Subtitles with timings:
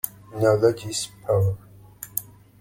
[0.33, 1.55] Knowledge is power.